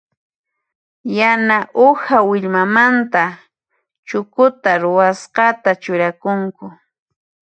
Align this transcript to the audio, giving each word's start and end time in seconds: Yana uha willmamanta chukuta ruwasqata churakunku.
Yana 1.19 1.57
uha 1.87 2.17
willmamanta 2.29 3.23
chukuta 4.07 4.71
ruwasqata 4.83 5.69
churakunku. 5.83 6.65